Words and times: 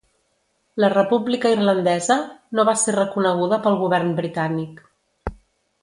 La 0.83 0.87
República 0.93 1.51
Irlandesa 1.57 2.17
no 2.59 2.65
va 2.71 2.75
ser 2.85 2.97
reconeguda 2.99 3.61
pel 3.67 3.79
Govern 3.85 4.13
Britànic. 4.23 4.83